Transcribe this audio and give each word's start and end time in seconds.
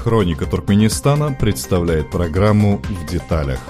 Хроника 0.00 0.46
Туркменистана 0.46 1.36
представляет 1.38 2.10
программу 2.10 2.78
«В 2.78 3.06
деталях». 3.06 3.60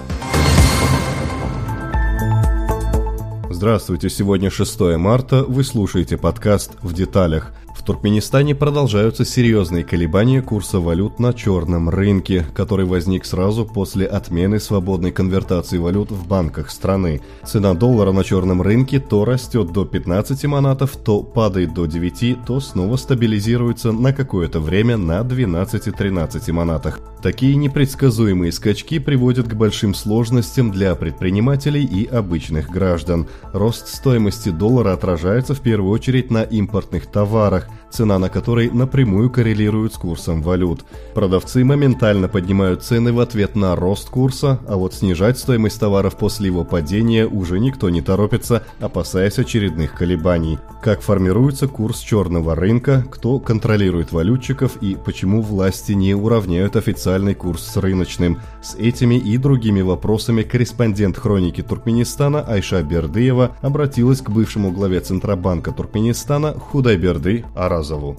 Здравствуйте, 3.51 4.09
сегодня 4.09 4.49
6 4.49 4.81
марта, 4.97 5.43
вы 5.43 5.65
слушаете 5.65 6.17
подкаст 6.17 6.77
«В 6.83 6.93
деталях». 6.93 7.53
Туркменистане 7.91 8.55
продолжаются 8.55 9.25
серьезные 9.25 9.83
колебания 9.83 10.43
курса 10.43 10.79
валют 10.79 11.19
на 11.19 11.33
черном 11.35 11.89
рынке, 11.89 12.47
который 12.55 12.87
возник 12.87 13.25
сразу 13.25 13.67
после 13.67 14.07
отмены 14.07 14.61
свободной 14.61 15.11
конвертации 15.11 15.77
валют 15.77 16.13
в 16.13 16.29
банках 16.29 16.71
страны. 16.71 17.21
Цена 17.45 17.75
доллара 17.75 18.13
на 18.13 18.23
черном 18.23 18.63
рынке 18.63 19.01
то 19.01 19.25
растет 19.25 19.73
до 19.73 19.85
15 19.85 20.45
манатов, 20.45 20.97
то 20.99 21.25
падает 21.25 21.75
до 21.75 21.87
9, 21.87 22.45
то 22.47 22.61
снова 22.61 22.95
стабилизируется 22.95 23.91
на 23.91 24.13
какое-то 24.13 24.61
время 24.61 24.97
на 24.97 25.23
12-13 25.23 26.53
манатах. 26.53 27.01
Такие 27.25 27.57
непредсказуемые 27.57 28.53
скачки 28.53 29.01
приводят 29.01 29.49
к 29.49 29.55
большим 29.55 29.95
сложностям 29.95 30.71
для 30.71 30.95
предпринимателей 30.95 31.85
и 31.85 32.07
обычных 32.07 32.71
граждан. 32.71 33.27
Рост 33.53 33.89
стоимости 33.89 34.51
доллара 34.51 34.93
отражается 34.93 35.55
в 35.55 35.61
первую 35.61 35.91
очередь 35.91 36.31
на 36.31 36.45
импортных 36.45 37.07
товарах, 37.07 37.69
цена 37.91 38.19
на 38.19 38.29
который 38.29 38.71
напрямую 38.71 39.31
коррелирует 39.31 39.95
с 39.95 39.97
курсом 39.97 40.43
валют. 40.43 40.85
Продавцы 41.15 41.65
моментально 41.65 42.29
поднимают 42.29 42.83
цены 42.83 43.13
в 43.13 43.21
ответ 43.21 43.57
на 43.57 43.77
рост 43.77 44.09
курса, 44.09 44.61
а 44.69 44.77
вот 44.77 44.95
снижать 44.95 45.39
стоимость 45.39 45.81
товаров 45.81 46.17
после 46.17 46.47
его 46.47 46.65
падения 46.65 47.27
уже 47.27 47.59
никто 47.59 47.91
не 47.91 48.01
торопится, 48.01 48.65
опасаясь 48.79 49.39
очередных 49.39 49.95
колебаний. 49.95 50.59
Как 50.83 51.03
формируется 51.03 51.69
курс 51.69 52.01
черного 52.01 52.55
рынка, 52.55 53.05
кто 53.11 53.39
контролирует 53.39 54.13
валютчиков 54.13 54.77
и 54.81 54.97
почему 54.97 55.43
власти 55.43 55.93
не 55.93 56.15
уравняют 56.15 56.77
официальный 56.77 57.35
курс 57.35 57.63
с 57.63 57.77
рыночным. 57.77 58.39
С 58.63 58.75
этими 58.77 59.17
и 59.17 59.37
другими 59.37 59.83
вопросами 59.83 60.43
корреспондент 60.43 61.19
хроники 61.19 61.63
Туркменистана 61.63 62.41
Айша 62.41 62.83
Бердыева 62.83 63.57
обратилась 63.61 64.23
к 64.23 64.31
бывшему 64.31 64.71
главе 64.71 65.01
Центробанка 65.01 65.73
Туркменистана 65.73 66.55
Худайберды 66.55 67.45
Аразову. 67.81 68.17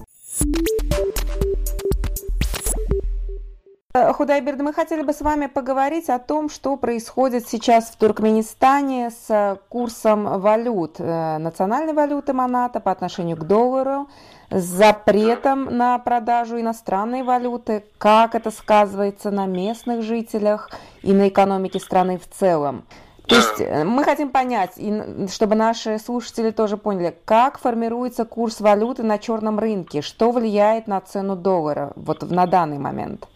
Худайберд, 3.94 4.60
мы 4.60 4.72
хотели 4.72 5.02
бы 5.02 5.12
с 5.12 5.20
вами 5.20 5.46
поговорить 5.46 6.08
о 6.08 6.18
том, 6.18 6.48
что 6.48 6.76
происходит 6.76 7.46
сейчас 7.46 7.90
в 7.90 7.96
Туркменистане 7.96 9.10
с 9.10 9.60
курсом 9.68 10.40
валют, 10.40 10.96
э, 10.98 11.38
национальной 11.38 11.92
валюты 11.92 12.32
Маната 12.32 12.80
по 12.80 12.90
отношению 12.90 13.36
к 13.36 13.44
доллару, 13.44 14.08
с 14.50 14.64
запретом 14.64 15.76
на 15.76 15.98
продажу 15.98 16.58
иностранной 16.58 17.22
валюты, 17.22 17.84
как 17.98 18.34
это 18.34 18.50
сказывается 18.50 19.30
на 19.30 19.44
местных 19.44 20.02
жителях 20.02 20.70
и 21.02 21.12
на 21.12 21.28
экономике 21.28 21.78
страны 21.78 22.18
в 22.18 22.26
целом. 22.26 22.84
То 23.32 23.38
есть 23.38 23.60
э, 23.60 23.84
мы 23.84 24.04
хотим 24.04 24.30
понять, 24.30 24.72
и 24.76 25.26
чтобы 25.32 25.54
наши 25.54 25.98
слушатели 25.98 26.50
тоже 26.50 26.76
поняли, 26.76 27.16
как 27.24 27.58
формируется 27.58 28.26
курс 28.26 28.60
валюты 28.60 29.02
на 29.04 29.18
черном 29.18 29.58
рынке, 29.58 30.02
что 30.02 30.32
влияет 30.32 30.86
на 30.86 31.00
цену 31.00 31.34
доллара 31.34 31.92
вот 31.96 32.20
на 32.30 32.46
данный 32.46 32.76
момент. 32.76 33.26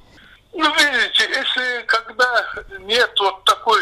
Ну, 0.53 0.65
видите, 0.65 1.25
если 1.31 1.87
когда 1.87 2.27
нет 2.81 3.11
вот 3.19 3.43
такой 3.45 3.81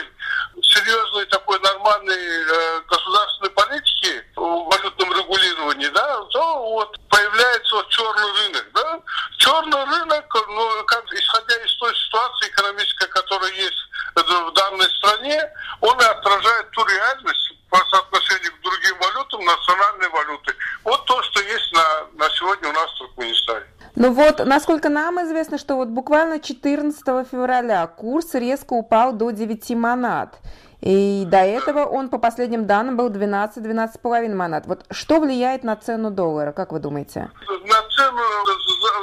серьезной, 0.62 1.26
такой 1.26 1.58
нормальной 1.58 2.14
э, 2.14 2.80
государственной 2.88 3.50
политики 3.50 4.22
валютном 4.44 5.12
регулировании, 5.12 5.88
да, 5.88 6.22
то 6.30 6.70
вот 6.70 6.96
появляется 7.08 7.76
вот 7.76 7.88
черный 7.88 8.32
рынок, 8.42 8.66
да. 8.74 9.00
Черный 9.38 9.84
рынок, 9.84 10.24
ну, 10.48 10.84
как, 10.86 11.04
исходя 11.12 11.56
из 11.56 11.74
той 11.76 11.94
ситуации 11.94 12.48
экономической, 12.48 13.08
которая 13.08 13.52
есть 13.52 13.78
в 14.14 14.52
данной 14.52 14.88
стране, 14.90 15.42
он 15.80 16.00
отражает 16.00 16.70
ту 16.70 16.84
реальность 16.84 17.52
по 17.70 17.78
соотношению 17.90 18.52
к 18.52 18.60
другим 18.60 18.98
валютам, 18.98 19.44
национальной 19.44 20.08
валюты. 20.10 20.54
Вот 20.84 21.04
то, 21.06 21.22
что 21.22 21.40
есть 21.40 21.72
на, 21.72 22.06
на 22.14 22.30
сегодня 22.30 22.68
у 22.68 22.72
нас 22.72 22.90
в 22.92 22.98
Туркменистане. 22.98 23.66
Ну 24.04 24.12
вот, 24.12 24.40
насколько 24.44 24.90
нам 24.90 25.18
известно, 25.22 25.56
что 25.56 25.76
вот 25.76 25.88
буквально 25.88 26.38
14 26.38 27.02
февраля 27.26 27.86
курс 27.86 28.34
резко 28.34 28.74
упал 28.74 29.14
до 29.14 29.30
9 29.30 29.70
монат. 29.70 30.40
И 30.82 31.24
до 31.26 31.38
этого 31.38 31.86
он, 31.86 32.10
по 32.10 32.18
последним 32.18 32.66
данным, 32.66 32.98
был 32.98 33.08
12-12,5 33.08 34.34
монат. 34.34 34.66
Вот 34.66 34.84
что 34.90 35.20
влияет 35.20 35.64
на 35.64 35.74
цену 35.76 36.10
доллара, 36.10 36.52
как 36.52 36.72
вы 36.72 36.80
думаете? 36.80 37.30
На 37.48 37.80
цену 37.96 38.22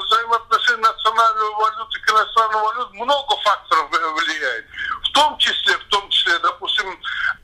взаимоотношения 0.06 0.84
национальной 0.84 1.50
валюты 1.50 2.00
к 2.06 2.12
иностранной 2.12 2.62
валюте 2.62 2.94
много 2.94 3.36
факторов 3.44 3.90
влияет. 3.90 4.66
В 5.04 5.12
том 5.14 5.36
числе, 5.40 5.78
в 5.80 5.86
том 5.86 6.08
числе, 6.10 6.38
допустим, 6.44 6.86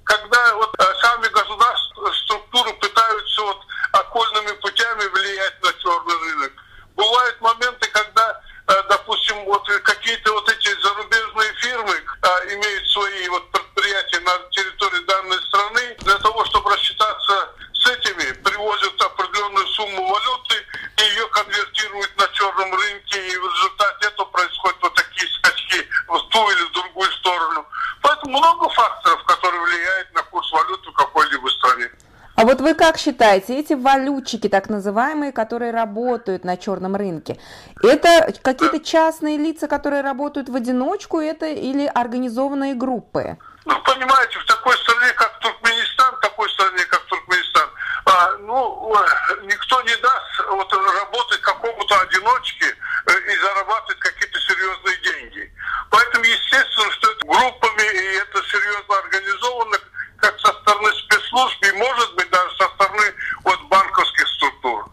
когда 0.04 0.56
вот 0.58 0.76
э, 0.78 0.84
сами 1.02 1.28
государства, 1.34 2.12
структуры 2.24 2.72
пытаются 2.74 3.42
вот 3.42 3.58
окольными 3.94 4.56
путями 4.62 5.10
влиять 5.12 5.56
на 5.64 5.74
черный 5.82 6.18
рынок 6.22 6.52
бывают 6.98 7.40
моменты, 7.42 7.88
когда, 7.90 8.42
э, 8.68 8.74
допустим, 8.90 9.46
вот 9.46 9.66
какие-то 9.84 10.34
вот 10.34 10.50
эти 10.50 10.70
зарубежные 10.82 11.54
фирмы 11.62 12.04
а, 12.22 12.54
имеют 12.54 12.90
свои 12.90 13.30
вот 13.30 13.50
предприятия 13.52 14.20
на 14.22 14.38
территории 14.50 15.06
данной 15.06 15.42
страны, 15.44 15.96
для 16.00 16.18
того, 16.18 16.44
чтобы 16.46 16.72
рассчитаться 16.72 17.54
с 17.74 17.88
этими, 17.88 18.34
привозят 18.44 19.00
определенную 19.02 19.68
сумму 19.68 20.08
валюты 20.08 20.56
и 20.98 21.02
ее 21.04 21.28
конвертируют 21.28 22.18
на 22.18 22.28
черном 22.30 22.74
рынке, 22.74 23.28
и 23.28 23.38
в 23.38 23.46
результате 23.46 24.08
этого 24.08 24.26
происходят 24.26 24.78
вот 24.82 24.96
такие 24.96 25.28
скачки 25.38 25.88
в 26.08 26.20
ту 26.30 26.50
или 26.50 26.64
в 26.64 26.72
другую 26.72 27.12
сторону. 27.12 27.66
Поэтому 28.02 28.40
много 28.40 28.70
факторов, 28.70 29.24
которые 29.26 29.62
влияют 29.62 30.14
на 30.14 30.24
курс 30.24 30.52
валюты 30.52 30.90
в 30.90 30.94
какой-либо 30.94 31.48
стране. 31.50 31.92
А 32.38 32.46
вот 32.46 32.62
вы 32.62 32.76
как 32.88 32.98
считаете, 32.98 33.60
эти 33.60 33.74
валютчики, 33.74 34.48
так 34.48 34.70
называемые, 34.70 35.34
которые 35.34 35.72
работают 35.72 36.46
на 36.46 36.56
черном 36.56 36.96
рынке, 36.96 37.38
это 37.84 38.34
какие-то 38.42 38.80
частные 38.80 39.36
лица, 39.36 39.68
которые 39.68 40.02
работают 40.04 40.48
в 40.48 40.56
одиночку, 40.56 41.20
это 41.20 41.48
или 41.48 41.86
организованные 41.86 42.76
группы? 42.76 43.38
Ну, 43.66 43.76
понимаете, 43.84 44.40
в 44.40 44.46
такой 44.46 44.74
стране, 44.78 45.12
как 45.18 45.38
Туркменистан, 45.40 46.16
в 46.16 46.20
такой 46.22 46.50
стране, 46.52 46.86
как 46.86 47.02
Туркменистан, 47.08 47.70
а, 48.06 48.38
ну, 48.40 48.96
никто 49.44 49.82
не 49.82 49.96
даст 49.98 50.50
вот, 50.50 50.72
работать 50.72 51.42
какому-то 51.42 52.00
одиночке 52.00 52.68
э, 52.68 53.34
и 53.34 53.38
зарабатывать 53.38 54.00
какие-то 54.00 54.40
серьезные 54.40 54.98
деньги. 55.04 55.52
Поэтому, 55.90 56.24
естественно, 56.24 56.92
что 56.94 57.12
это 57.12 57.26
группами, 57.26 57.84
и 57.84 58.16
это 58.16 58.42
серьезно 58.48 58.98
организовано, 59.00 59.78
как 60.18 60.40
со 60.40 60.54
стороны 60.54 60.90
спецслужб, 60.94 61.64
и, 61.64 61.72
может 61.74 62.16
быть, 62.16 62.30
даже 62.30 62.56
со 62.58 62.68
стороны 62.70 63.14
вот, 63.44 63.62
банковских 63.70 64.28
структур. 64.28 64.86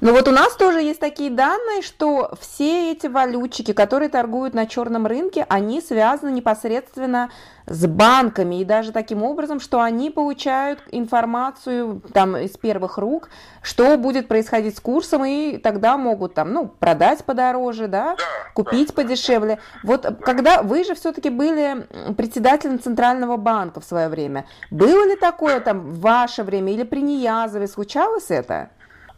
Но 0.00 0.12
вот 0.12 0.28
у 0.28 0.30
нас 0.30 0.54
тоже 0.56 0.80
есть 0.80 0.98
такие 0.98 1.30
данные, 1.30 1.82
что 1.82 2.32
все 2.40 2.92
эти 2.92 3.06
валютчики, 3.06 3.72
которые 3.72 4.08
торгуют 4.08 4.54
на 4.54 4.66
черном 4.66 5.06
рынке, 5.06 5.44
они 5.48 5.82
связаны 5.82 6.30
непосредственно 6.30 7.30
с 7.66 7.86
банками 7.86 8.60
и 8.60 8.64
даже 8.64 8.92
таким 8.92 9.22
образом, 9.22 9.60
что 9.60 9.80
они 9.82 10.10
получают 10.10 10.82
информацию 10.90 12.02
там 12.14 12.36
из 12.36 12.56
первых 12.56 12.96
рук, 12.96 13.28
что 13.62 13.96
будет 13.98 14.26
происходить 14.26 14.76
с 14.76 14.80
курсом, 14.80 15.24
и 15.24 15.58
тогда 15.58 15.98
могут 15.98 16.34
там, 16.34 16.52
ну, 16.52 16.66
продать 16.66 17.22
подороже, 17.24 17.86
да, 17.86 18.16
Да, 18.16 18.52
купить 18.54 18.88
да. 18.88 18.94
подешевле. 18.94 19.58
Вот 19.84 20.06
когда 20.22 20.62
вы 20.62 20.82
же 20.84 20.94
все-таки 20.94 21.28
были 21.28 21.86
председателем 22.14 22.80
Центрального 22.80 23.36
банка 23.36 23.80
в 23.80 23.84
свое 23.84 24.08
время, 24.08 24.46
было 24.70 25.04
ли 25.06 25.16
такое 25.16 25.60
там 25.60 25.80
в 25.92 26.00
ваше 26.00 26.42
время 26.42 26.72
или 26.72 26.84
при 26.84 27.02
Ниязове 27.02 27.68
случалось 27.68 28.30
это? 28.30 28.70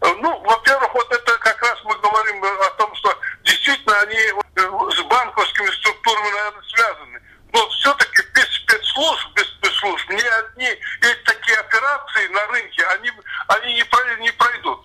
Ну, 0.02 0.38
во-первых, 0.40 0.92
вот 0.94 1.12
это 1.12 1.38
как 1.38 1.62
раз 1.62 1.78
мы 1.84 1.96
говорим 1.98 2.42
о 2.44 2.70
том, 2.70 2.92
что 2.96 3.16
действительно 3.44 4.00
они 4.00 4.18
с 4.18 5.02
банковскими 5.02 5.70
структурами, 5.70 6.30
наверное, 6.30 6.62
связаны. 6.62 7.22
Но 7.52 7.68
все-таки 7.68 8.22
без 8.34 8.46
спецслужб, 8.56 9.28
без 9.34 9.46
спецслужб 9.46 10.10
ни 10.10 10.22
одни 10.22 10.66
эти 10.66 11.22
такие 11.24 11.56
операции 11.58 12.26
на 12.28 12.46
рынке, 12.48 12.84
они, 12.86 13.12
они 13.48 13.74
не, 13.74 14.22
не 14.22 14.30
пройдут. 14.32 14.81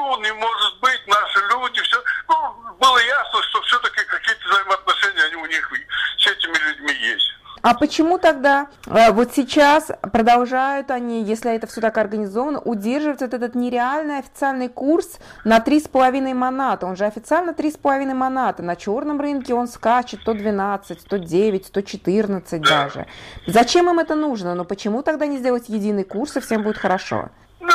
почему 0.00 0.16
не 0.22 0.32
может 0.32 0.80
быть 0.80 1.00
наши 1.06 1.40
люди, 1.50 1.80
все. 1.82 1.96
Ну, 2.28 2.74
было 2.78 2.98
ясно, 2.98 3.42
что 3.42 3.60
все-таки 3.62 4.02
какие-то 4.04 4.48
взаимоотношения 4.48 5.24
они 5.24 5.36
у 5.36 5.46
них 5.46 5.70
с 6.18 6.26
этими 6.26 6.56
людьми 6.68 6.92
есть. 6.92 7.26
А 7.62 7.74
почему 7.74 8.16
тогда 8.16 8.68
э, 8.86 9.12
вот 9.12 9.34
сейчас 9.34 9.90
продолжают 10.12 10.90
они, 10.90 11.22
если 11.22 11.54
это 11.54 11.66
все 11.66 11.82
так 11.82 11.98
организовано, 11.98 12.58
удерживать 12.58 13.20
вот 13.20 13.34
этот 13.34 13.54
нереальный 13.54 14.18
официальный 14.18 14.70
курс 14.70 15.18
на 15.44 15.58
3,5 15.58 16.32
маната? 16.32 16.86
Он 16.86 16.96
же 16.96 17.04
официально 17.04 17.50
3,5 17.50 18.14
маната. 18.14 18.62
На 18.62 18.76
черном 18.76 19.20
рынке 19.20 19.52
он 19.52 19.68
скачет 19.68 20.22
112, 20.22 21.02
109, 21.02 21.66
114 21.66 22.62
даже. 22.62 23.06
Зачем 23.46 23.90
им 23.90 23.98
это 23.98 24.14
нужно? 24.14 24.54
Но 24.54 24.64
почему 24.64 25.02
тогда 25.02 25.26
не 25.26 25.36
сделать 25.36 25.68
единый 25.68 26.04
курс, 26.04 26.38
и 26.38 26.40
всем 26.40 26.62
будет 26.62 26.78
хорошо? 26.78 27.28
Ну, 27.60 27.68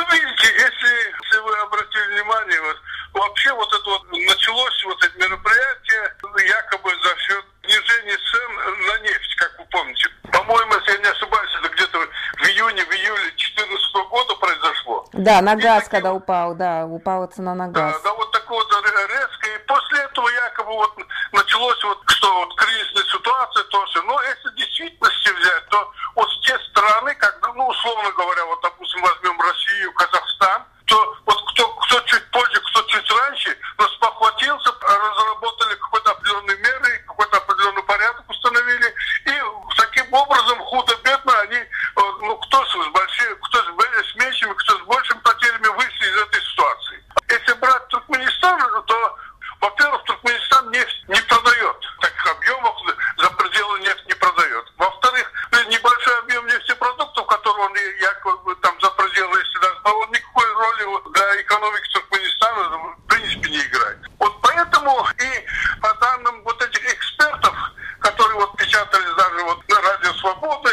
вообще 3.18 3.52
вот 3.54 3.72
это 3.72 3.90
вот 3.90 4.02
началось 4.12 4.84
вот 4.84 5.02
это 5.04 5.18
мероприятие 5.18 6.16
якобы 6.46 6.90
за 7.02 7.16
счет 7.18 7.44
снижения 7.64 8.16
цен 8.16 8.86
на 8.86 8.98
нефть, 8.98 9.36
как 9.36 9.58
вы 9.58 9.64
помните. 9.70 10.08
По-моему, 10.32 10.74
если 10.74 10.92
я 10.92 10.98
не 10.98 11.08
ошибаюсь, 11.08 11.50
это 11.58 11.68
где-то 11.68 11.98
в 11.98 12.46
июне, 12.46 12.84
в 12.84 12.92
июле 12.92 13.30
2014 13.30 13.94
года 14.10 14.34
произошло. 14.36 15.08
Да, 15.12 15.40
на 15.40 15.56
газ, 15.56 15.86
и 15.86 15.90
когда 15.90 16.12
упал, 16.12 16.54
да, 16.54 16.86
упала 16.86 17.26
цена 17.26 17.54
на 17.54 17.68
газ. 17.68 17.94
Да, 17.94 18.10
да, 18.10 18.14
вот 18.14 18.30
такое 18.32 18.58
вот 18.58 18.86
резко. 19.08 19.48
И 19.48 19.58
после 19.66 19.98
этого 20.00 20.28
якобы 20.28 20.72
вот 20.72 20.96
началось 21.32 21.82
вот, 21.84 21.98
что 22.06 22.34
вот 22.34 22.54
кризисная 22.56 23.04
ситуация 23.04 23.64
тоже. 23.64 24.02
Но 24.02 24.20
если 24.22 24.56
действительности 24.56 25.30
взять, 25.30 25.66
то 25.68 25.90
вот 26.14 26.28
те 26.42 26.58
страны, 26.70 27.14
как, 27.14 27.38
ну, 27.54 27.66
условно 27.66 28.10
говоря, 28.12 28.44
вот, 28.46 28.60
допустим, 28.62 29.02
возьмем 29.02 29.40
Россию, 29.40 29.92
Казахстан, 29.94 30.64
то 30.86 31.16
вот 31.26 31.52
кто, 31.52 31.68
кто 31.68 32.00
чуть 32.00 32.30
позже, 32.30 32.60
кто 32.70 32.82
чуть 32.82 33.10
раньше, 33.10 33.58
но 33.78 33.88
спохватился, 33.88 34.72
разработали 34.80 35.74
какой-то 35.74 36.10
определенные 36.12 36.56
меры, 36.58 37.04
какой-то 37.06 37.36
определенный 37.38 37.82
порядок 37.82 38.24
установили, 38.28 38.94
и 39.26 39.32
таким 39.76 40.12
образом 40.12 40.58
худо-бедно 40.60 41.40
они, 41.40 41.56
э, 41.56 41.66
ну, 41.96 42.36
кто 42.36 42.64
с 42.64 42.88
большими, 42.92 43.34
кто 43.34 43.58
с 43.58 44.14
меньшими, 44.16 44.52
кто 44.54 44.78
с 44.78 44.82
большими 44.82 45.18
потерями 45.20 45.68
вышли 45.68 46.06
из 46.06 46.16
этой 46.22 46.40
ситуации. 46.42 47.04
Если 47.28 47.52
брать 47.54 47.88
Туркменистан, 47.88 48.84
то, 48.86 49.16
во-первых, 49.60 50.04
Туркменистан 50.04 50.70
нефть 50.70 51.04
не 51.08 51.20
продает 51.22 51.76
в 51.98 52.00
таких 52.00 52.26
объемах, 52.26 52.74
за 53.18 53.30
пределы 53.30 53.80
нефть 53.80 54.06
не 54.06 54.14
продает. 54.14 54.64
Во-вторых, 54.76 55.32
небольшой 55.68 56.18
объем 56.20 56.46
нефтепродуктов, 56.46 57.26
который 57.26 57.60
он 57.64 57.74
якобы 58.00 58.54
там 58.56 58.80
за 58.80 58.90
пределы, 58.90 59.38
если 59.38 59.58
даже, 59.60 59.80
он 59.84 60.10
никакой 60.10 60.52
роли 60.52 61.12
для 61.12 61.42
экономики 61.42 61.88
Туркменистана 61.92 62.68
в 62.68 63.06
принципе 63.08 63.50
не 63.50 63.60
играет. 63.60 63.98
Вот 64.18 64.40
поэтому 64.42 65.06
и 65.18 65.80
по 65.80 65.92
данным 65.94 66.42
вот 66.44 66.62
этих 66.62 66.94
экспертов, 66.94 67.54
которые 68.00 68.36
вот 68.36 68.56
печатались 68.56 69.14
даже 69.16 69.44
вот 69.44 69.68
на 69.68 69.80
Радио 69.80 70.12
Свободы, 70.26 70.70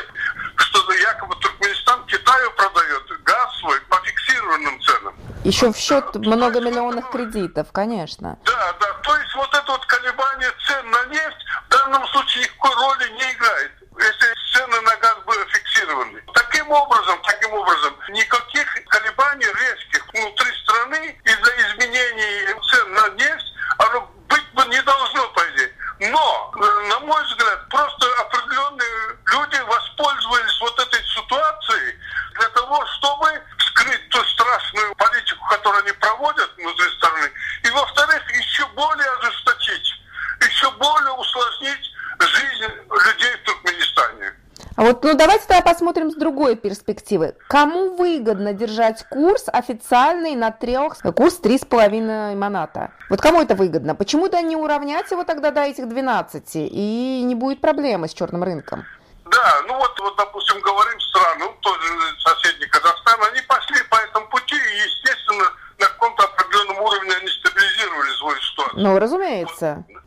что 0.55 0.93
якобы 0.93 1.35
Туркменистан 1.35 2.03
Китаю 2.07 2.49
продает 2.53 3.03
газ 3.23 3.59
свой 3.59 3.79
по 3.81 3.97
фиксированным 3.97 4.81
ценам. 4.81 5.15
Еще 5.43 5.71
в 5.71 5.77
счет 5.77 6.15
многомиллионных 6.15 7.11
кредитов, 7.11 7.71
конечно. 7.71 8.39
Да, 8.45 8.73
да. 8.79 8.87
То 9.03 9.15
есть 9.15 9.35
вот 9.35 9.53
это 9.53 9.71
вот 9.71 9.85
колебание 9.85 10.51
цен 10.65 10.89
на 10.89 11.05
нефть 11.05 11.45
в 11.67 11.69
данном 11.69 12.07
случае 12.07 12.45
никакой 12.45 12.73
роли 12.73 13.09
не 13.09 13.31
играет, 13.33 13.71
если 13.99 14.33
цены 14.53 14.81
на 14.81 14.95
газ 14.95 15.17
были 15.27 15.45
фиксированы. 15.45 16.23
Таким 16.33 16.71
образом, 16.71 17.21
таким 17.21 17.53
образом, 17.53 17.93
никаких 18.09 18.67
колебаний 18.87 19.45
резких 19.45 20.03
внутри 20.13 20.51
страны 20.63 21.15
из-за 21.25 21.51
изменений 21.67 22.55
цен 22.71 22.93
на 22.93 23.07
нефть 23.09 23.53
оно 23.77 24.09
быть 24.27 24.53
бы 24.55 24.65
не 24.65 24.81
должно, 24.81 25.27
по 25.29 25.41
идее. 25.51 25.71
Но, 25.99 26.51
на 26.89 26.99
мой 27.01 27.23
взгляд, 27.23 27.69
просто 27.69 28.05
определенные 28.21 29.17
люди 29.31 29.61
воспользовались 29.61 30.59
вот 30.61 30.79
этой 30.79 31.03
ситуацией 31.05 31.97
для 32.35 32.49
того, 32.49 32.85
чтобы 32.97 33.41
скрыть 33.59 34.09
ту 34.09 34.23
страшную 34.25 34.95
политику, 34.95 35.45
которую 35.49 35.83
они 35.83 35.91
проводят 35.93 36.51
внутри 36.57 36.89
страны, 36.97 37.31
и, 37.63 37.69
во-вторых, 37.69 38.21
еще 38.31 38.65
более 38.75 39.09
ожесточить, 39.19 39.93
еще 40.41 40.71
более 40.71 41.11
усложнить 41.11 41.91
жизнь 42.19 42.73
людей 42.89 43.33
в 43.35 43.43
Туркменистане. 43.45 44.33
А 44.75 44.81
вот, 44.81 44.92
ну 45.03 45.15
давайте 45.15 45.45
тогда 45.47 45.61
посмотрим 45.61 46.11
с 46.11 46.15
другой 46.15 46.55
перспективы. 46.55 47.35
Кому 47.49 47.95
выгодно 47.95 48.53
держать 48.53 49.05
курс 49.09 49.45
официальный 49.47 50.35
на 50.35 50.51
трех, 50.51 50.97
курс 51.15 51.39
3,5 51.41 52.35
моната? 52.35 52.91
Вот 53.09 53.21
кому 53.21 53.41
это 53.41 53.55
выгодно? 53.55 53.95
Почему-то 53.95 54.41
не 54.41 54.55
уравнять 54.55 55.11
его 55.11 55.23
тогда 55.23 55.51
до 55.51 55.61
этих 55.61 55.87
12, 55.87 56.51
и 56.55 57.21
не 57.23 57.35
будет 57.35 57.61
проблемы 57.61 58.07
с 58.07 58.13
черным 58.13 58.43
рынком. 58.43 58.85
Да, 59.25 59.61
ну 59.67 59.75
вот, 59.77 59.99
вот 59.99 60.15
допустим, 60.15 60.59
говорим 60.61 60.99
страны, 60.99 61.45
ну, 61.45 61.53
тоже 61.61 61.83
соседний 62.19 62.67
Казахстан, 62.67 63.19
они 63.31 63.41
пошли 63.47 63.77
по 63.89 63.95
этому 63.95 64.27
пути, 64.27 64.55
и, 64.55 64.75
естественно, 64.85 65.45
на 65.79 65.87
каком-то 65.87 66.23
определенном 66.23 66.81
уровне 66.81 67.11
они 67.19 67.27
стабилизировали 67.27 68.09
свою 68.11 68.39
ситуацию. 68.39 68.81
Ну, 68.81 68.99
разумеется. 68.99 69.83
Вот 69.87 70.02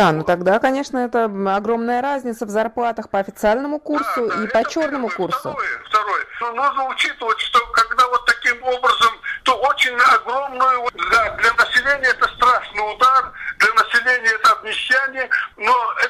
Да, 0.00 0.12
ну 0.12 0.24
тогда, 0.24 0.58
конечно, 0.58 0.96
это 0.96 1.24
огромная 1.24 2.00
разница 2.00 2.46
в 2.46 2.48
зарплатах 2.48 3.10
по 3.10 3.18
официальному 3.18 3.78
курсу 3.78 4.28
да, 4.28 4.34
да, 4.34 4.44
и 4.44 4.46
по 4.46 4.66
черному 4.66 5.10
первое. 5.10 5.28
курсу. 5.28 5.50
Второе, 5.50 5.78
второе. 5.84 6.24
Ну, 6.40 6.54
нужно 6.54 6.88
учитывать, 6.88 7.38
что 7.38 7.58
когда 7.72 8.08
вот 8.08 8.24
таким 8.24 8.62
образом, 8.62 9.12
то 9.42 9.60
очень 9.60 9.94
огромную, 9.94 10.88
да, 11.12 11.36
для 11.36 11.52
населения 11.52 12.08
это 12.08 12.26
страшный 12.28 12.94
удар, 12.94 13.30
для 13.58 13.74
населения 13.74 14.30
это 14.36 14.52
обнищание, 14.52 15.28
но 15.58 15.74
это 16.02 16.09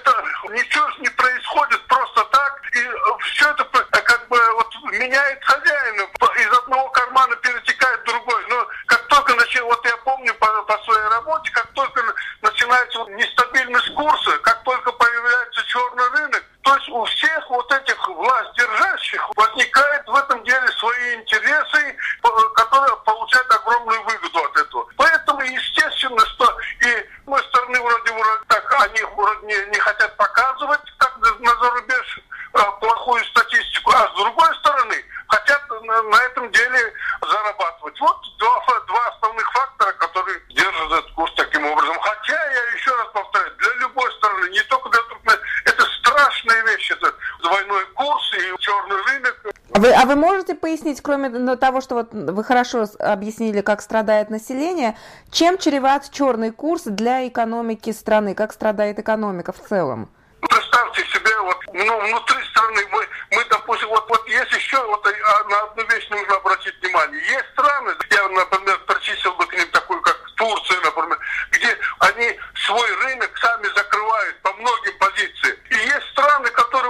кроме 51.11 51.29
ну, 51.29 51.57
того, 51.57 51.81
что 51.81 51.97
вот 51.97 52.11
вы 52.13 52.45
хорошо 52.45 52.87
объяснили, 53.01 53.63
как 53.63 53.83
страдает 53.83 54.31
население, 54.31 54.97
чем 55.33 55.59
чреват 55.59 56.09
черный 56.13 56.53
курс 56.53 56.83
для 56.85 57.27
экономики 57.27 57.91
страны? 57.91 58.37
Как 58.37 58.53
страдает 58.53 59.01
экономика 59.01 59.53
в 59.53 59.59
целом? 59.59 60.09
Представьте 60.41 61.03
себе, 61.13 61.37
вот, 61.41 61.57
ну, 61.73 62.01
внутри 62.01 62.39
страны 62.53 62.81
мы, 62.93 63.03
мы 63.33 63.45
допустим, 63.51 63.89
вот, 63.89 64.09
вот 64.09 64.29
есть 64.29 64.53
еще 64.53 64.81
вот, 64.87 65.05
э, 65.05 65.11
а, 65.11 65.49
на 65.49 65.63
одну 65.65 65.85
вещь 65.89 66.09
нужно 66.11 66.37
обратить 66.37 66.81
внимание. 66.81 67.21
Есть 67.23 67.51
страны, 67.55 67.93
я, 68.11 68.29
например, 68.29 68.79
причислил 68.87 69.35
бы 69.35 69.47
к 69.47 69.53
ним 69.53 69.69
такую, 69.73 70.01
как 70.03 70.17
Турция, 70.37 70.81
например, 70.81 71.19
где 71.51 71.77
они 71.99 72.39
свой 72.67 72.89
рынок 73.03 73.31
сами 73.37 73.67
закрывают 73.75 74.41
по 74.43 74.53
многим 74.53 74.99
позициям. 74.99 75.57
И 75.71 75.75
есть 75.75 76.07
страны, 76.13 76.49
которые 76.51 76.81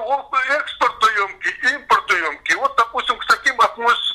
экспортоемки, 0.50 1.48
импортоемки. 1.74 2.52
Вот, 2.54 2.76
допустим, 2.76 3.18
к 3.18 3.26
таким 3.26 3.60
относятся 3.60 4.09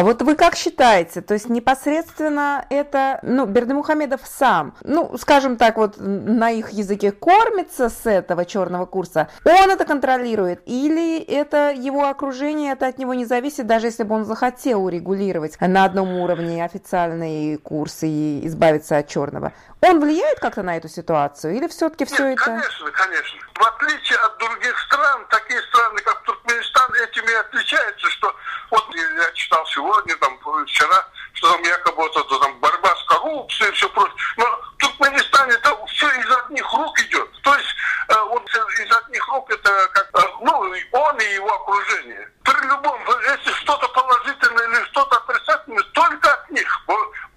А 0.00 0.02
вот 0.02 0.22
вы 0.22 0.34
как 0.34 0.56
считаете, 0.56 1.20
то 1.20 1.34
есть 1.34 1.50
непосредственно 1.50 2.64
это, 2.70 3.20
ну, 3.22 3.44
Бердымухамедов 3.44 4.22
сам, 4.24 4.74
ну, 4.82 5.14
скажем 5.18 5.58
так, 5.58 5.76
вот 5.76 5.96
на 5.98 6.50
их 6.50 6.70
языке 6.70 7.12
кормится 7.12 7.90
с 7.90 8.06
этого 8.06 8.46
черного 8.46 8.86
курса, 8.86 9.28
он 9.44 9.70
это 9.70 9.84
контролирует, 9.84 10.62
или 10.64 11.18
это 11.18 11.72
его 11.72 12.08
окружение, 12.08 12.72
это 12.72 12.86
от 12.86 12.96
него 12.96 13.12
не 13.12 13.26
зависит, 13.26 13.66
даже 13.66 13.88
если 13.88 14.04
бы 14.04 14.14
он 14.14 14.24
захотел 14.24 14.86
урегулировать 14.86 15.60
на 15.60 15.84
одном 15.84 16.14
уровне 16.14 16.64
официальные 16.64 17.58
курсы 17.58 18.08
и 18.08 18.46
избавиться 18.46 18.96
от 18.96 19.06
черного? 19.06 19.52
Он 19.82 20.00
влияет 20.00 20.40
как-то 20.40 20.62
на 20.62 20.78
эту 20.78 20.88
ситуацию, 20.88 21.54
или 21.54 21.68
все-таки 21.68 22.06
все 22.06 22.30
Нет, 22.30 22.38
это... 22.38 22.44
конечно, 22.46 22.90
конечно. 22.90 23.49
В 23.60 23.62
отличие 23.62 24.16
от 24.16 24.38
других 24.38 24.78
стран, 24.80 25.26
такие 25.28 25.60
страны, 25.64 26.00
как 26.00 26.22
Туркменистан, 26.22 26.94
этим 26.94 27.28
и 27.28 27.34
отличаются, 27.34 28.08
что 28.08 28.34
вот 28.70 28.86
я 28.94 29.30
читал 29.32 29.66
сегодня, 29.66 30.16
там, 30.16 30.38
вчера, 30.64 31.06
что 31.34 31.52
там 31.52 31.62
якобы 31.64 31.98
вот 31.98 32.16
это, 32.16 32.38
там, 32.38 32.58
борьба 32.58 32.96
с 32.96 33.04
коррупцией 33.04 33.68
и 33.68 33.74
все 33.74 33.86
прочее. 33.90 34.16
Но 34.38 34.46
в 34.46 34.76
Туркменистане 34.78 35.52
это 35.52 35.76
все 35.88 36.08
из 36.08 36.30
одних 36.38 36.72
рук 36.72 36.98
идет. 37.00 37.42
То 37.42 37.54
есть 37.54 37.74
э, 38.08 38.14
вот 38.30 38.48
из 38.48 38.96
одних 38.96 39.28
рук 39.28 39.50
это 39.50 39.88
как, 39.92 40.08
э, 40.14 40.28
ну, 40.40 40.74
он 40.92 41.18
и 41.18 41.34
его 41.34 41.54
окружение. 41.54 42.32
При 42.42 42.66
любом, 42.66 42.98
если 43.28 43.52
что-то 43.60 43.88
положительное 43.88 44.68
или 44.68 44.84
что-то 44.86 45.18
отрицательное, 45.18 45.82
только 45.92 46.32
от 46.32 46.50
них. 46.50 46.80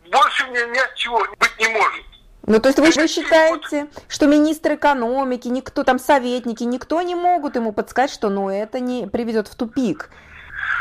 Больше 0.10 0.46
мне 0.46 0.66
ни 0.68 0.78
от 0.78 0.96
чего. 0.96 1.26
Ну, 2.54 2.60
то 2.60 2.70
есть 2.70 2.78
вы, 2.78 2.92
вы 2.92 3.08
считаете, 3.08 3.88
что 4.08 4.28
министр 4.28 4.76
экономики, 4.76 5.48
никто 5.48 5.84
там, 5.84 5.98
советники, 5.98 6.64
никто 6.64 7.02
не 7.02 7.16
могут 7.16 7.56
ему 7.56 7.72
подсказать, 7.74 8.12
что 8.12 8.30
ну 8.30 8.48
это 8.48 8.80
не 8.80 9.08
приведет 9.08 9.48
в 9.48 9.56
тупик? 9.56 10.12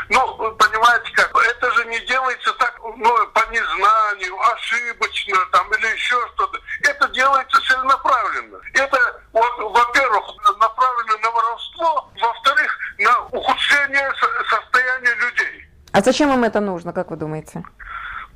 Ну, 0.09 0.19
понимаете 0.53 1.11
как, 1.15 1.35
это 1.35 1.71
же 1.71 1.85
не 1.85 1.99
делается 2.01 2.53
так, 2.59 2.79
ну, 2.83 3.27
по 3.33 3.39
незнанию, 3.49 4.39
ошибочно 4.53 5.35
там 5.51 5.67
или 5.73 5.87
еще 5.95 6.15
что-то. 6.35 6.59
Это 6.83 7.09
делается 7.09 7.59
целенаправленно. 7.67 8.59
Это, 8.75 8.99
вот, 9.31 9.57
во-первых, 9.57 10.25
направлено 10.59 11.17
на 11.23 11.31
воровство, 11.31 12.07
во-вторых, 12.21 12.77
на 12.99 13.19
ухудшение 13.31 14.11
состояния 14.47 15.15
людей. 15.15 15.67
А 15.91 16.01
зачем 16.01 16.31
им 16.31 16.43
это 16.43 16.59
нужно, 16.59 16.93
как 16.93 17.09
вы 17.09 17.17
думаете? 17.17 17.63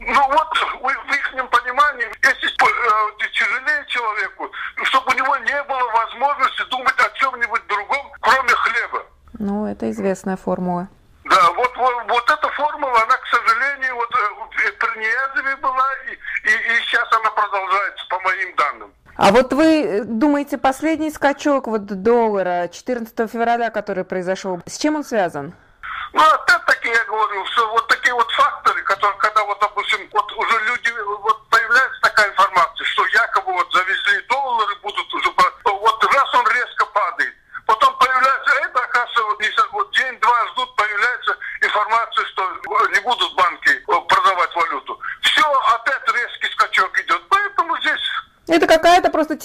Ну 0.08 0.28
вот, 0.30 0.48
в 0.82 1.14
их 1.14 1.50
понимании, 1.50 2.08
если 2.24 2.48
э, 2.48 3.30
тяжелее 3.34 3.86
человеку, 3.88 4.50
чтобы 4.84 5.12
у 5.12 5.16
него 5.16 5.36
не 5.38 5.64
было 5.64 5.84
возможности 5.92 6.64
думать 6.70 6.96
о 6.98 7.10
чем-нибудь 7.18 7.68
другом, 7.68 8.12
кроме 8.22 8.50
хлеба. 8.50 9.04
Ну, 9.38 9.68
это 9.68 9.92
известная 9.92 10.38
формула. 10.38 10.88
Да, 11.26 11.52
вот, 11.52 11.76
вот, 11.76 11.94
вот 12.08 12.24
эта 12.30 12.50
формула, 12.52 13.04
она, 13.04 13.18
к 13.18 13.28
сожалению, 13.28 13.96
вот 13.96 14.10
э, 14.16 14.72
при 14.80 15.00
Ниязове 15.00 15.56
была, 15.58 15.88
и, 16.10 16.14
и, 16.14 16.54
и 16.54 16.82
сейчас 16.86 17.08
она 17.12 17.30
продолжается, 17.32 18.06
по 18.10 18.20
моим 18.22 18.56
данным. 18.56 18.94
А 19.18 19.32
вот 19.34 19.52
вы 19.52 19.84
э, 19.84 20.04
думаете, 20.06 20.58
последний 20.58 21.12
скачок 21.12 21.68
вот 21.68 21.86
доллара 21.86 22.70
14 22.72 23.30
февраля, 23.30 23.72
который 23.72 24.06
произошел, 24.06 24.62
с 24.66 24.78
чем 24.78 24.96
он 24.96 25.04
связан? 25.04 25.54
Ну, 26.14 26.22
опять-таки 26.22 26.77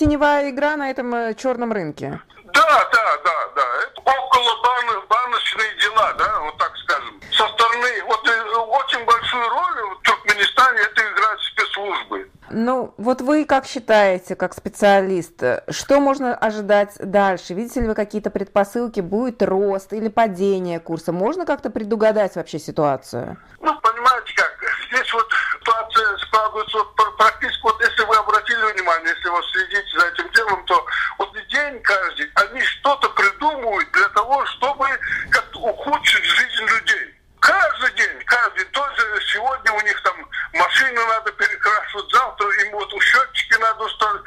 теневая 0.02 0.50
игра 0.50 0.76
на 0.76 0.90
этом 0.90 1.14
э, 1.14 1.35
черном 1.35 1.73
рынке. 1.73 2.21
Да, 2.52 2.88
да, 2.92 3.16
да, 3.25 3.49
да. 3.54 3.66
Это 3.87 4.00
около 4.00 4.62
бан, 4.64 5.06
баночные 5.09 5.76
дела, 5.80 6.12
да, 6.18 6.40
вот 6.40 6.59
так 6.59 6.73
скажем. 6.78 7.21
Со 7.30 7.47
стороны, 7.47 8.02
вот 8.06 8.28
э, 8.28 8.56
очень 8.56 9.04
большую 9.04 9.49
роль 9.49 9.94
в 9.94 10.02
Туркменистане 10.02 10.80
это 10.80 11.02
играют 11.02 11.40
спецслужбы. 11.42 12.28
Ну, 12.50 12.94
вот 12.99 13.21
вы 13.21 13.44
как 13.44 13.64
считаете, 13.64 14.35
как 14.35 14.54
специалист, 14.54 15.40
что 15.71 16.00
можно 16.00 16.35
ожидать 16.35 16.97
дальше? 16.99 17.54
Видите 17.54 17.82
ли 17.82 17.87
вы 17.87 17.94
какие-то 17.94 18.30
предпосылки? 18.30 18.99
Будет 18.99 19.40
рост 19.40 19.92
или 19.92 20.09
падение 20.09 20.80
курса? 20.80 21.12
Можно 21.12 21.47
как-то 21.47 21.71
предугадать 21.71 22.35
вообще 22.35 22.59
ситуацию? 22.59 23.38
Ну, 23.61 23.80
понимаете 23.80 24.35
как, 24.35 24.50
здесь 24.90 25.14
вот 25.14 25.28
ситуация 25.61 26.16
складывается 26.26 26.78
вот 26.78 27.16
практически, 27.16 27.62
вот 27.62 27.80
если 27.80 28.02
если 29.14 29.28
вы 29.28 29.42
следите 29.52 29.99
за 29.99 30.07
этим 30.07 30.31
делом, 30.31 30.64
то 30.66 30.87
вот 31.19 31.33
день 31.49 31.83
каждый, 31.83 32.31
они 32.35 32.61
что-то 32.62 33.09
придумывают 33.11 33.90
для 33.92 34.09
того, 34.11 34.45
чтобы 34.47 34.87
как-то 35.31 35.59
ухудшить 35.59 36.25
жизнь 36.25 36.64
людей. 36.64 37.14
Каждый 37.40 37.92
день, 37.95 38.25
каждый, 38.25 38.64
тоже 38.66 39.21
сегодня 39.33 39.73
у 39.73 39.81
них 39.81 40.00
там 40.02 40.14
машины 40.52 41.04
надо 41.07 41.33
перекрашивать, 41.33 42.12
завтра 42.12 42.49
им 42.64 42.73
вот 42.73 42.90
счетчики 43.02 43.59
надо 43.59 43.85
устроить, 43.85 44.23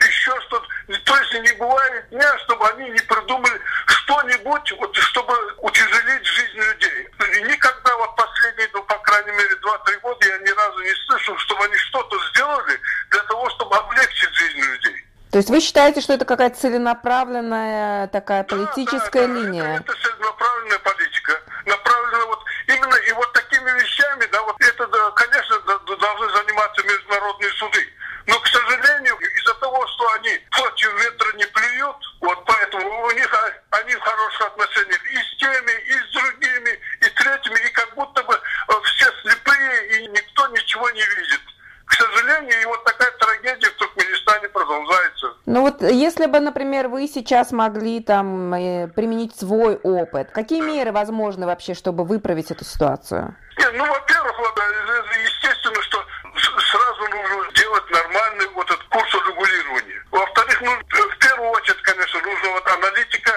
еще 0.00 0.40
что-то. 0.46 0.66
То 1.04 1.16
есть 1.18 1.34
не 1.34 1.52
бывает 1.58 2.08
дня, 2.08 2.38
чтобы 2.38 2.66
они 2.70 2.90
не 2.90 3.00
придумали 3.00 3.60
что-нибудь, 3.86 4.72
вот, 4.78 4.96
чтобы 4.96 5.34
утяжелить 5.58 6.26
жизнь 6.26 6.58
людей. 6.58 7.08
И 7.36 7.42
никогда 7.42 7.96
вот 7.96 8.16
последние, 8.16 8.68
ну, 8.72 8.82
по 8.84 8.98
крайней 8.98 9.32
мере, 9.32 9.54
2-3 9.56 10.00
года 10.00 10.26
я 10.26 10.38
ни 10.38 10.50
разу 10.50 10.78
не 10.80 10.94
слышал, 11.06 11.36
чтобы 11.38 11.64
они 11.64 11.76
что-то 11.76 12.16
сделали 12.30 12.80
для 13.10 13.22
того, 13.24 13.50
чтобы 13.50 13.76
облегчить 13.76 14.34
жизнь 14.34 14.60
людей. 14.60 15.04
То 15.34 15.38
есть 15.38 15.50
вы 15.50 15.58
считаете, 15.58 16.00
что 16.00 16.12
это 16.12 16.24
какая-то 16.24 16.60
целенаправленная 16.60 18.06
такая 18.06 18.44
политическая 18.44 19.26
да, 19.26 19.34
да, 19.34 19.40
линия? 19.40 19.82
Это, 19.82 19.90
это 19.90 19.94
целенаправленная 20.00 20.78
политика. 20.78 21.42
Направлена 21.66 22.26
вот 22.26 22.38
именно 22.68 22.94
и 22.94 23.12
вот 23.14 23.32
такими 23.32 23.68
вещами, 23.82 24.28
да, 24.30 24.40
вот 24.42 24.54
это, 24.60 24.86
да, 24.86 25.10
конечно, 25.10 25.58
должны 25.58 26.30
заниматься 26.38 26.84
международные 26.84 27.50
суды. 27.50 27.84
Но, 28.28 28.38
к 28.38 28.46
сожалению, 28.46 29.16
из-за 29.18 29.54
того, 29.54 29.84
что 29.88 30.12
они 30.12 30.38
против 30.52 30.94
ветра 31.02 31.32
не 31.36 31.46
плюют, 31.46 31.96
вот 32.20 32.44
поэтому 32.46 33.04
у 33.04 33.10
них 33.10 33.28
они 33.70 33.94
в 33.96 34.00
хороших 34.02 34.40
отношениях 34.40 35.04
и 35.04 35.16
с 35.16 35.36
теми, 35.40 35.72
и 35.82 35.92
с 35.94 36.12
другими, 36.12 36.78
и 37.00 37.04
с 37.06 37.12
третьими, 37.14 37.58
и 37.58 37.72
как 37.72 37.92
будто 37.96 38.22
бы 38.22 38.34
э, 38.34 38.72
все 38.84 39.10
слепые, 39.22 39.98
и 39.98 40.06
никто 40.06 40.46
ничего 40.46 40.88
не 40.90 41.04
видит. 41.04 41.33
Ну 45.54 45.60
вот, 45.60 45.82
если 45.82 46.26
бы, 46.26 46.40
например, 46.40 46.88
вы 46.88 47.06
сейчас 47.06 47.52
могли 47.52 48.00
там 48.00 48.52
э, 48.54 48.88
применить 48.88 49.38
свой 49.38 49.76
опыт, 49.76 50.32
какие 50.32 50.60
меры 50.60 50.90
возможны 50.90 51.46
вообще, 51.46 51.74
чтобы 51.74 52.02
выправить 52.02 52.50
эту 52.50 52.64
ситуацию? 52.64 53.36
Нет, 53.56 53.70
ну, 53.76 53.86
во-первых, 53.86 54.36
вот, 54.36 54.58
э, 54.58 55.22
естественно, 55.22 55.80
что 55.82 56.04
сразу 56.58 57.02
нужно 57.02 57.52
делать 57.54 57.88
нормальный 57.88 58.48
вот 58.48 58.66
этот 58.68 58.82
курс 58.88 59.14
регулирования. 59.14 60.02
Во-вторых, 60.10 60.60
ну, 60.60 60.72
в 60.74 61.18
первую 61.18 61.50
очередь, 61.50 61.82
конечно, 61.82 62.20
нужно 62.22 62.50
вот 62.50 62.66
аналитика, 62.66 63.30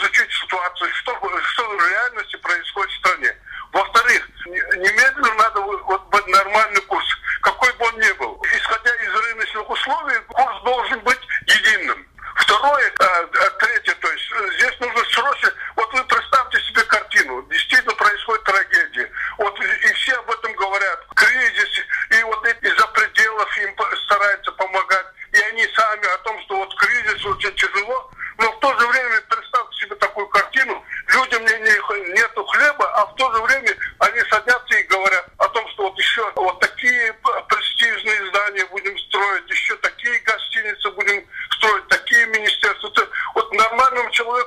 изучить 0.00 0.32
ситуацию, 0.32 0.88
что, 0.94 1.12
что 1.12 1.68
в 1.68 1.90
реальности 1.90 2.36
происходит 2.36 2.90
в 2.90 2.98
стране. 3.00 3.36
Во-вторых, 3.74 4.28
немедленно 4.46 5.34
надо 5.34 5.60
вот 5.60 6.26
нормальный 6.26 6.80
курс, 6.88 7.04
какой 7.42 7.70
бы 7.74 7.84
он 7.84 8.00
ни 8.00 8.12
был. 8.18 8.40
Исходя 8.50 8.94
из 8.94 9.14
рыночных 9.14 9.68
условий, 9.68 10.19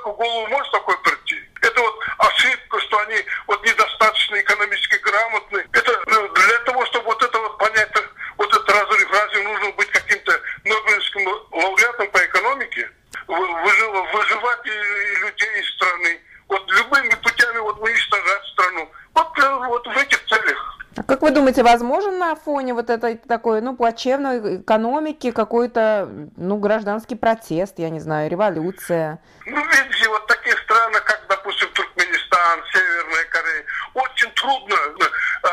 человеку 0.04 0.10
в 0.12 0.16
голову 0.16 0.46
может 0.48 0.72
такое 0.72 0.96
прийти? 0.98 1.36
Это 1.62 1.80
вот 1.80 1.94
ошибка, 2.18 2.80
что 2.80 2.98
они 3.00 3.16
вот 3.46 3.64
недостаточно 3.64 4.40
экономически 4.40 4.96
грамотны. 4.96 5.66
Это 5.72 6.02
ну, 6.06 6.28
для 6.28 6.58
того, 6.60 6.84
чтобы 6.86 7.06
вот 7.06 7.22
это 7.22 7.38
вот 7.38 7.58
понять, 7.58 7.90
вот 8.36 8.48
этот 8.48 8.70
разрыв, 8.70 9.10
разве 9.10 9.42
нужно 9.42 9.70
быть 9.72 9.90
каким-то 9.90 10.32
Нобелевским 10.64 11.26
лауреатом 11.52 12.10
по 12.10 12.18
экономике? 12.18 12.90
Выживать 13.26 14.66
людей 14.66 15.60
из 15.60 15.74
страны. 15.76 16.20
Вот 16.48 16.70
любыми 16.70 17.14
путями 17.22 17.58
вот 17.58 17.80
уничтожать 17.80 18.44
страну. 18.52 18.90
Вот, 19.14 19.38
э, 19.38 19.54
вот 19.66 19.86
в 19.86 19.96
этих 19.96 20.24
целях. 20.26 20.74
А 20.96 21.02
как 21.02 21.22
вы 21.22 21.30
думаете, 21.32 21.62
возможен 21.62 22.18
на 22.18 22.36
фоне 22.36 22.72
вот 22.72 22.88
этой 22.88 23.16
такой, 23.16 23.60
ну, 23.60 23.74
плачевной 23.74 24.60
экономики 24.60 25.32
какой-то, 25.32 26.08
ну, 26.36 26.58
гражданский 26.58 27.16
протест, 27.16 27.78
я 27.78 27.90
не 27.90 27.98
знаю, 27.98 28.30
революция? 28.30 29.18
Ну, 29.46 29.56
ведь 29.56 29.93
вот 30.14 30.26
таких 30.28 30.56
странах, 30.60 31.02
как, 31.04 31.20
допустим, 31.28 31.68
Туркменистан, 31.72 32.62
Северная 32.72 33.24
Корея, 33.24 33.64
очень 33.94 34.30
трудно 34.32 34.76
э, 34.76 35.48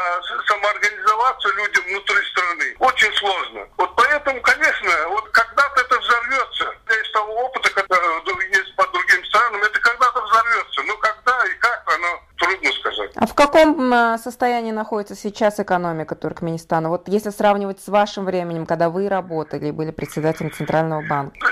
самоорганизоваться 0.47 1.49
людям 1.55 1.83
внутри 1.85 2.21
страны. 2.29 2.75
Очень 2.79 3.11
сложно. 3.13 3.67
Вот 3.77 3.95
поэтому, 3.95 4.39
конечно, 4.41 4.91
вот 5.09 5.27
когда-то 5.29 5.81
это 5.81 5.99
взорвется. 5.99 6.65
Из 6.89 7.11
того 7.11 7.33
опыта, 7.45 7.69
который 7.71 8.49
есть 8.49 8.75
по 8.75 8.85
другим 8.87 9.25
странам, 9.25 9.63
это 9.63 9.79
когда-то 9.79 10.21
взорвется. 10.21 10.81
Но 10.83 10.97
когда 10.97 11.43
и 11.47 11.55
как, 11.55 11.83
оно 11.95 12.21
трудно 12.37 12.71
сказать. 12.73 13.11
А 13.15 13.25
в 13.25 13.33
каком 13.33 13.91
э, 13.91 14.17
состоянии 14.19 14.71
находится 14.71 15.15
сейчас 15.15 15.59
экономика 15.59 16.13
Туркменистана? 16.13 16.89
Вот 16.89 17.07
если 17.07 17.31
сравнивать 17.31 17.81
с 17.81 17.87
вашим 17.87 18.25
временем, 18.25 18.67
когда 18.67 18.89
вы 18.89 19.09
работали, 19.09 19.71
были 19.71 19.89
председателем 19.89 20.51
Центрального 20.51 21.01
банка. 21.07 21.50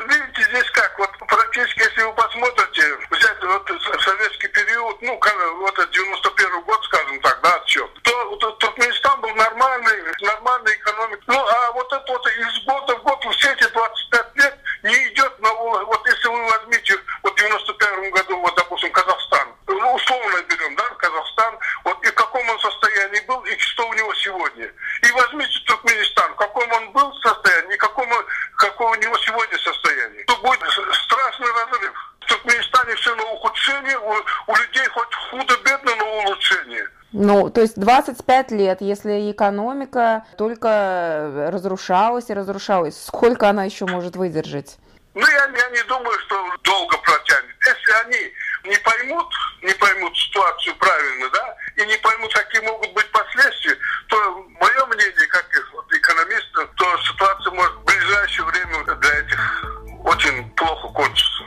То 37.53 37.61
есть 37.61 37.79
25 37.79 38.51
лет, 38.51 38.81
если 38.81 39.31
экономика 39.31 40.25
только 40.37 41.49
разрушалась 41.51 42.29
и 42.29 42.33
разрушалась, 42.33 43.01
сколько 43.01 43.49
она 43.49 43.63
еще 43.65 43.85
может 43.85 44.15
выдержать? 44.15 44.77
Ну, 45.15 45.25
я, 45.25 45.45
я 45.45 45.69
не 45.69 45.83
думаю, 45.83 46.17
что 46.19 46.35
долго 46.63 46.97
протянет. 46.99 47.55
Если 47.65 47.91
они 48.05 48.71
не 48.71 48.77
поймут, 48.77 49.27
не 49.63 49.73
поймут 49.73 50.15
ситуацию 50.17 50.75
правильно, 50.75 51.29
да, 51.33 51.55
и 51.77 51.85
не 51.85 51.97
поймут, 51.97 52.33
какие 52.33 52.61
могут 52.61 52.93
быть 52.93 53.11
последствия, 53.11 53.77
то 54.07 54.45
мое 54.59 54.85
мнение, 54.85 55.27
как 55.27 55.45
экономиста, 55.91 56.67
то 56.75 56.97
ситуация 57.11 57.51
может 57.53 57.73
в 57.75 57.83
ближайшее 57.83 58.45
время 58.45 58.95
для 58.95 59.19
этих 59.19 59.63
очень 60.05 60.49
плохо 60.51 60.87
кончится. 60.89 61.43